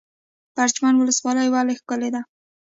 [0.55, 2.21] پرچمن ولسوالۍ ولې ښکلې ده؟